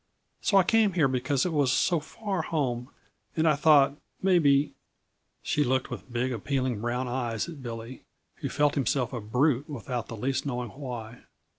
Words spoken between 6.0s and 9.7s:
big, appealing brown eyes at Billy, who felt himself a brute